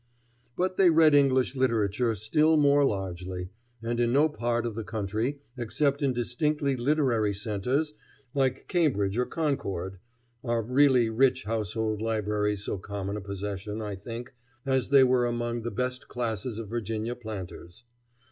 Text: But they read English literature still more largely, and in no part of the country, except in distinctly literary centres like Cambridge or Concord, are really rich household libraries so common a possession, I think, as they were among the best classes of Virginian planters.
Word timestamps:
But 0.55 0.77
they 0.77 0.89
read 0.89 1.13
English 1.13 1.55
literature 1.55 2.15
still 2.15 2.57
more 2.57 2.83
largely, 2.83 3.51
and 3.83 3.99
in 3.99 4.11
no 4.11 4.29
part 4.29 4.65
of 4.65 4.73
the 4.73 4.83
country, 4.83 5.41
except 5.55 6.01
in 6.01 6.11
distinctly 6.11 6.75
literary 6.75 7.35
centres 7.35 7.93
like 8.33 8.67
Cambridge 8.67 9.15
or 9.15 9.27
Concord, 9.27 9.99
are 10.43 10.63
really 10.63 11.11
rich 11.11 11.43
household 11.43 12.01
libraries 12.01 12.63
so 12.63 12.79
common 12.79 13.15
a 13.15 13.21
possession, 13.21 13.79
I 13.79 13.95
think, 13.95 14.33
as 14.65 14.89
they 14.89 15.03
were 15.03 15.27
among 15.27 15.61
the 15.61 15.69
best 15.69 16.07
classes 16.07 16.57
of 16.57 16.67
Virginian 16.67 17.17
planters. 17.17 17.83